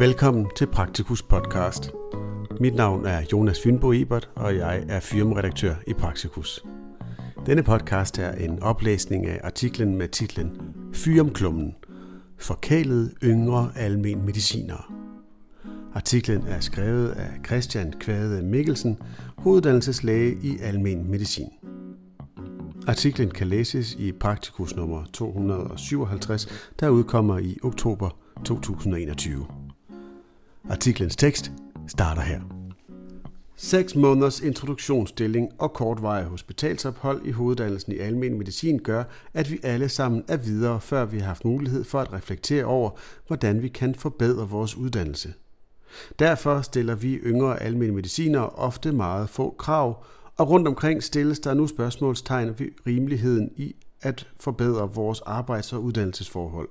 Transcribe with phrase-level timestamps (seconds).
[0.00, 1.90] Velkommen til Praktikus podcast.
[2.60, 6.64] Mit navn er Jonas Fynbo Ebert, og jeg er firmaredaktør i Praktikus.
[7.46, 10.60] Denne podcast er en oplæsning af artiklen med titlen
[10.92, 11.74] Fyrumklummen.
[12.38, 14.82] Forkælede yngre almen medicinere.
[15.94, 18.98] Artiklen er skrevet af Christian Kvade Mikkelsen,
[19.38, 21.48] hoveduddannelseslæge i almen medicin.
[22.86, 28.10] Artiklen kan læses i Praktikus nummer 257, der udkommer i oktober
[28.44, 29.46] 2021.
[30.68, 31.52] Artiklens tekst
[31.86, 32.40] starter her.
[33.56, 39.88] 6 måneders introduktionsstilling og kortvarig hospitalsophold i hoveddannelsen i almen medicin gør, at vi alle
[39.88, 42.90] sammen er videre, før vi har haft mulighed for at reflektere over,
[43.26, 45.34] hvordan vi kan forbedre vores uddannelse.
[46.18, 50.04] Derfor stiller vi yngre almindelige medicinere ofte meget få krav,
[50.36, 55.82] og rundt omkring stilles der nu spørgsmålstegn ved rimeligheden i at forbedre vores arbejds- og
[55.82, 56.68] uddannelsesforhold.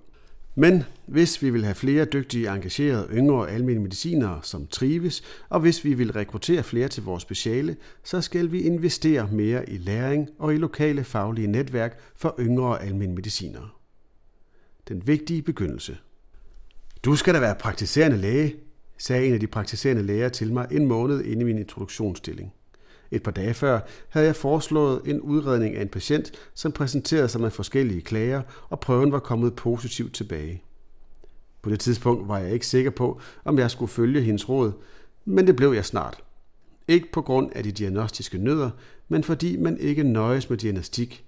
[0.59, 5.85] Men hvis vi vil have flere dygtige, engagerede, yngre almindelige medicinere, som trives, og hvis
[5.85, 10.53] vi vil rekruttere flere til vores speciale, så skal vi investere mere i læring og
[10.53, 13.69] i lokale faglige netværk for yngre almindelige medicinere.
[14.87, 15.97] Den vigtige begyndelse.
[17.03, 18.55] Du skal da være praktiserende læge,
[18.97, 22.53] sagde en af de praktiserende læger til mig en måned inde i min introduktionsstilling.
[23.11, 23.79] Et par dage før
[24.09, 28.79] havde jeg foreslået en udredning af en patient, som præsenterede sig med forskellige klager, og
[28.79, 30.63] prøven var kommet positivt tilbage.
[31.61, 34.71] På det tidspunkt var jeg ikke sikker på, om jeg skulle følge hendes råd,
[35.25, 36.23] men det blev jeg snart.
[36.87, 38.69] Ikke på grund af de diagnostiske nødder,
[39.07, 41.25] men fordi man ikke nøjes med diagnostik.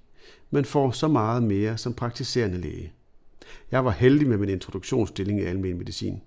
[0.51, 2.93] Man får så meget mere som praktiserende læge.
[3.71, 6.21] Jeg var heldig med min introduktionsstilling i almen medicin.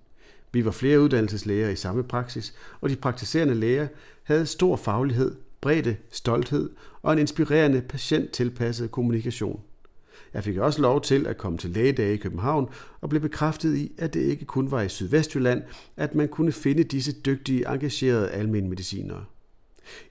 [0.51, 3.87] Vi var flere uddannelseslæger i samme praksis, og de praktiserende læger
[4.23, 6.69] havde stor faglighed, bredde, stolthed
[7.01, 9.61] og en inspirerende patienttilpasset kommunikation.
[10.33, 12.69] Jeg fik også lov til at komme til lægedage i København
[13.01, 15.63] og blev bekræftet i, at det ikke kun var i Sydvestjylland,
[15.97, 19.25] at man kunne finde disse dygtige, engagerede almindelige medicinere.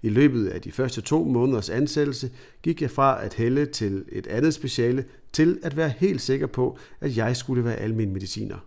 [0.02, 2.30] I løbet af de første to måneders ansættelse
[2.62, 6.78] gik jeg fra at hælde til et andet speciale til at være helt sikker på,
[7.00, 8.58] at jeg skulle være almen mediciner.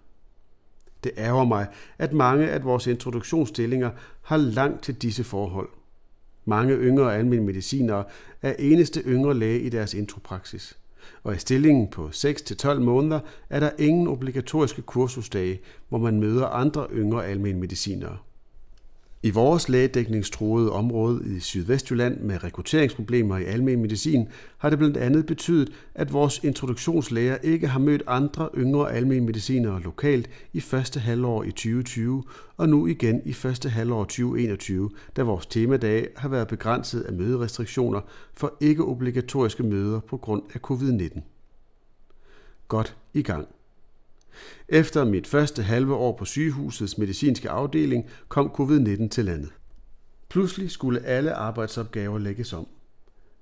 [1.04, 1.68] Det ærger mig,
[1.98, 3.92] at mange af vores introduktionsstillinger
[4.22, 5.70] har langt til disse forhold.
[6.50, 8.04] Mange yngre almindelige medicinere
[8.42, 10.78] er eneste yngre læge i deres intropraksis.
[11.24, 13.20] Og i stillingen på 6-12 måneder
[13.50, 15.60] er der ingen obligatoriske kursusdage,
[15.90, 18.18] hvor man møder andre yngre almindelige medicinere.
[19.28, 24.28] I vores lægedækningstruede område i Sydvestjylland med rekrutteringsproblemer i almen medicin
[24.58, 29.82] har det blandt andet betydet, at vores introduktionslæger ikke har mødt andre yngre almen medicinere
[29.82, 32.24] lokalt i første halvår i 2020
[32.58, 38.02] og nu igen i første halvår 2021, da vores temadage har været begrænset af møderestriktioner
[38.34, 41.20] for ikke obligatoriske møder på grund af covid-19.
[42.68, 43.48] Godt i gang.
[44.70, 49.50] Efter mit første halve år på sygehusets medicinske afdeling kom covid-19 til landet.
[50.30, 52.68] Pludselig skulle alle arbejdsopgaver lægges om.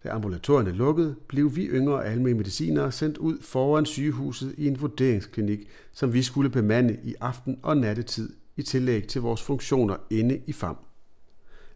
[0.03, 5.59] Da ambulatorierne lukkede, blev vi yngre almindelige medicinere sendt ud foran sygehuset i en vurderingsklinik,
[5.93, 10.53] som vi skulle bemande i aften- og nattetid i tillæg til vores funktioner inde i
[10.53, 10.77] FAM.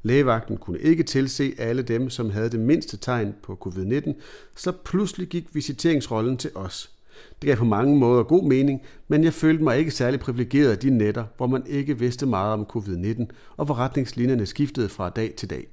[0.04, 4.14] Lægevagten kunne ikke tilse alle dem, som havde det mindste tegn på covid-19,
[4.56, 6.92] så pludselig gik visiteringsrollen til os–
[7.42, 10.78] det gav på mange måder god mening, men jeg følte mig ikke særlig privilegeret af
[10.78, 13.26] de nætter, hvor man ikke vidste meget om covid-19,
[13.58, 15.68] og hvor retningslinjerne skiftede fra dag til dag.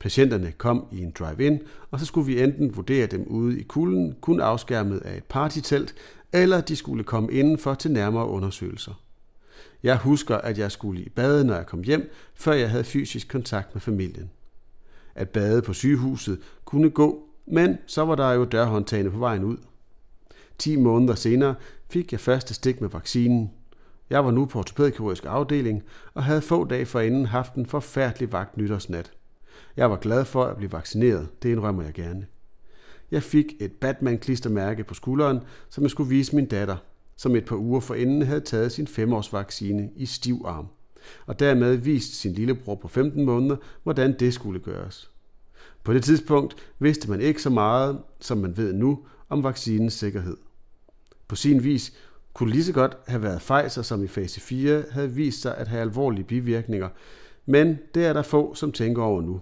[0.00, 1.60] Patienterne kom i en drive-in,
[1.90, 5.94] og så skulle vi enten vurdere dem ude i kulden, kun afskærmet af et partytelt,
[6.32, 9.00] eller de skulle komme indenfor til nærmere undersøgelser.
[9.82, 13.28] Jeg husker, at jeg skulle i bade, når jeg kom hjem, før jeg havde fysisk
[13.28, 14.30] kontakt med familien.
[15.14, 19.56] At bade på sygehuset kunne gå, men så var der jo dørhåndtagene på vejen ud–
[20.58, 21.54] 10 måneder senere
[21.90, 23.50] fik jeg første stik med vaccinen.
[24.10, 25.82] Jeg var nu på ortopædkirurgisk afdeling
[26.14, 29.12] og havde få dage forinden haft en forfærdelig vagt nytårsnat.
[29.76, 32.26] Jeg var glad for at blive vaccineret, det indrømmer jeg gerne.
[33.10, 36.76] Jeg fik et Batman-klistermærke på skulderen, som jeg skulle vise min datter,
[37.16, 40.66] som et par uger forinden havde taget sin femårsvaccine i stiv arm,
[41.26, 45.10] og dermed vist sin lillebror på 15 måneder, hvordan det skulle gøres.
[45.84, 48.98] På det tidspunkt vidste man ikke så meget, som man ved nu,
[49.28, 50.36] om vaccinens sikkerhed.
[51.34, 51.92] På sin vis
[52.32, 55.68] kunne lige så godt have været Pfizer, som i fase 4 havde vist sig at
[55.68, 56.88] have alvorlige bivirkninger,
[57.46, 59.40] men det er der få, som tænker over nu.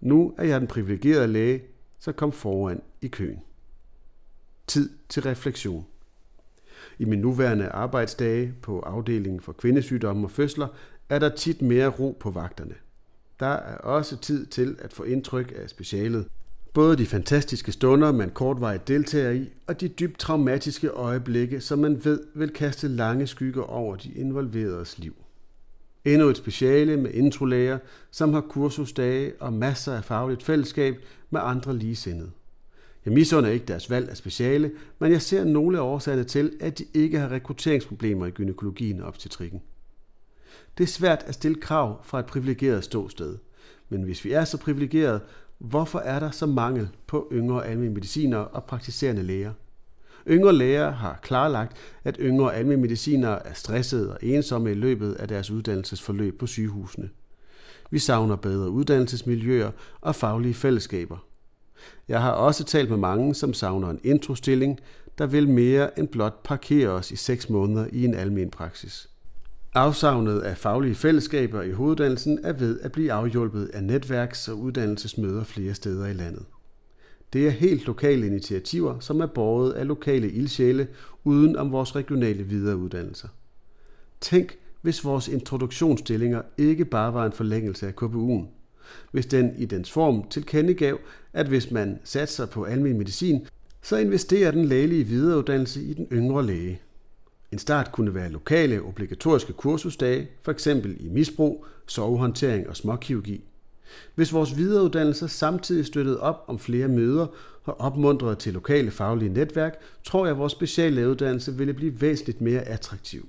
[0.00, 1.62] Nu er jeg den privilegerede læge,
[1.98, 3.40] så kom foran i køen.
[4.66, 5.86] Tid til refleksion.
[6.98, 10.68] I min nuværende arbejdsdage på afdelingen for kvindesygdomme og fødsler
[11.08, 12.74] er der tit mere ro på vagterne.
[13.40, 16.26] Der er også tid til at få indtryk af specialet.
[16.74, 22.04] Både de fantastiske stunder, man kortvarigt deltager i, og de dybt traumatiske øjeblikke, som man
[22.04, 25.14] ved vil kaste lange skygger over de involveredes liv.
[26.04, 27.78] Endnu et speciale med introlæger,
[28.10, 30.96] som har kursusdage og masser af fagligt fællesskab
[31.30, 32.30] med andre ligesindede.
[33.04, 36.78] Jeg misunder ikke deres valg af speciale, men jeg ser nogle af årsagerne til, at
[36.78, 39.62] de ikke har rekrutteringsproblemer i gynekologien og obstetrikken.
[40.78, 43.36] Det er svært at stille krav fra et privilegeret ståsted,
[43.88, 45.20] men hvis vi er så privilegeret,
[45.58, 49.52] hvorfor er der så mangel på yngre almindelige medicinere og praktiserende læger?
[50.28, 55.28] Yngre læger har klarlagt, at yngre almindelige medicinere er stressede og ensomme i løbet af
[55.28, 57.10] deres uddannelsesforløb på sygehusene.
[57.90, 59.70] Vi savner bedre uddannelsesmiljøer
[60.00, 61.26] og faglige fællesskaber.
[62.08, 64.80] Jeg har også talt med mange, som savner en introstilling,
[65.18, 69.10] der vil mere end blot parkere os i seks måneder i en almen praksis.
[69.76, 75.44] Afsavnet af faglige fællesskaber i hoveduddannelsen er ved at blive afhjulpet af netværks- og uddannelsesmøder
[75.44, 76.44] flere steder i landet.
[77.32, 80.88] Det er helt lokale initiativer, som er båret af lokale ildsjæle
[81.24, 83.28] uden om vores regionale videreuddannelser.
[84.20, 88.46] Tænk, hvis vores introduktionsstillinger ikke bare var en forlængelse af KPU'en.
[89.12, 90.98] Hvis den i dens form tilkendegav,
[91.32, 93.46] at hvis man satser på almen medicin,
[93.82, 96.80] så investerer den lægelige videreuddannelse i den yngre læge.
[97.54, 100.66] En start kunne være lokale obligatoriske kursusdage, f.eks.
[100.66, 103.44] i misbrug, sovehåndtering og småkirurgi.
[104.14, 107.26] Hvis vores videreuddannelser samtidig støttede op om flere møder
[107.64, 112.60] og opmuntrede til lokale faglige netværk, tror jeg, at vores speciallægeuddannelse ville blive væsentligt mere
[112.60, 113.28] attraktiv.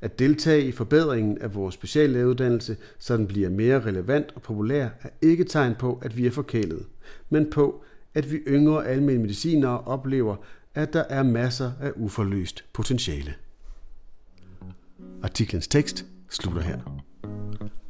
[0.00, 5.08] At deltage i forbedringen af vores speciallægeuddannelse, så den bliver mere relevant og populær, er
[5.22, 6.86] ikke tegn på, at vi er forkælet,
[7.30, 10.36] men på, at vi yngre almindelige medicinere oplever,
[10.74, 13.34] at der er masser af uforløst potentiale.
[15.22, 16.78] Artiklens tekst slutter her.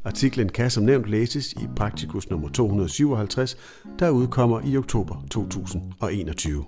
[0.05, 3.57] Artiklen kan som nævnt læses i Praktikus nummer 257,
[3.99, 6.65] der udkommer i oktober 2021.